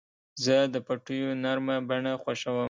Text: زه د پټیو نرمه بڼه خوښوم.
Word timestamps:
زه 0.43 0.55
د 0.73 0.75
پټیو 0.87 1.29
نرمه 1.43 1.75
بڼه 1.89 2.13
خوښوم. 2.21 2.57